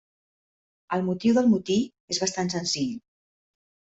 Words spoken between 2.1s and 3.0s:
és bastant senzill.